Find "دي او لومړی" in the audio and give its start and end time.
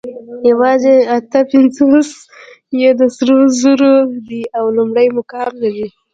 4.27-5.07